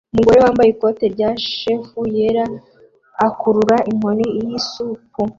Umugore 0.13 0.37
wambaye 0.43 0.69
ikoti 0.71 1.03
rya 1.15 1.29
chef 1.49 1.85
yera 2.15 2.45
akurura 3.25 3.77
inkono 3.89 4.25
yisupu 4.45 5.21